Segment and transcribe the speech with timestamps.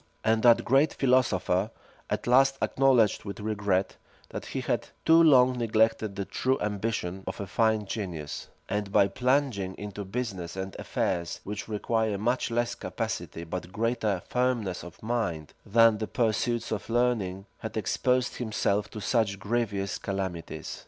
[0.23, 1.69] And that great philosopher
[2.09, 3.97] at last acknowledged with regret,
[4.29, 9.07] that he had too long neglected the true ambition of a fine genius; and by
[9.07, 15.53] plunging into business and affairs, which require much less capacity, but greater firmness of mind,
[15.67, 20.79] than the pursuits of learning, had exposed himself to such grievous calamities.